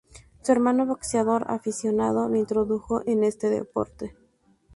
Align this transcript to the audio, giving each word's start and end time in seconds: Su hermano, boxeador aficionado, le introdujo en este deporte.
Su 0.41 0.51
hermano, 0.51 0.87
boxeador 0.87 1.45
aficionado, 1.47 2.27
le 2.27 2.39
introdujo 2.39 3.03
en 3.05 3.23
este 3.23 3.51
deporte. 3.51 4.15